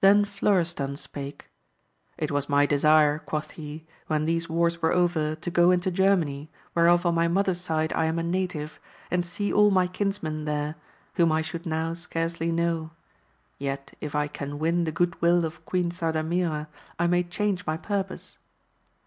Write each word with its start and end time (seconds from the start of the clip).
Then 0.00 0.24
Florestan 0.24 0.96
spake, 0.96 1.50
It 2.16 2.30
was 2.30 2.48
my 2.48 2.64
desire, 2.64 3.18
quoth 3.18 3.50
he, 3.50 3.84
when 4.06 4.24
these 4.24 4.48
wars 4.48 4.80
were 4.80 4.90
over, 4.94 5.34
to 5.34 5.50
go 5.50 5.70
into 5.70 5.90
Germany, 5.90 6.50
whereof 6.74 7.04
on 7.04 7.14
my 7.14 7.28
mother's 7.28 7.60
side 7.60 7.92
I 7.92 8.06
am 8.06 8.18
a 8.18 8.22
native, 8.22 8.80
and 9.10 9.22
see 9.22 9.52
all 9.52 9.70
my 9.70 9.86
kinsmen 9.86 10.46
there, 10.46 10.76
whom 11.16 11.30
I 11.30 11.42
should 11.42 11.66
now 11.66 11.92
scarcely 11.92 12.50
know; 12.50 12.92
yet 13.58 13.94
if 14.00 14.14
I 14.14 14.28
can 14.28 14.58
win 14.58 14.84
the 14.84 14.92
good 14.92 15.20
will 15.20 15.44
of 15.44 15.66
Queen 15.66 15.90
Sardamira 15.90 16.68
I 16.98 17.06
may 17.06 17.22
change 17.22 17.66
my 17.66 17.76
puipose. 17.76 18.38